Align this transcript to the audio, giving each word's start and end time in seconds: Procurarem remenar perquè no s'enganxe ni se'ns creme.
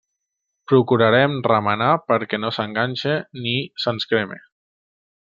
Procurarem 0.71 1.35
remenar 1.49 1.91
perquè 2.07 2.39
no 2.45 2.51
s'enganxe 2.57 3.19
ni 3.45 3.55
se'ns 3.85 4.09
creme. 4.15 4.41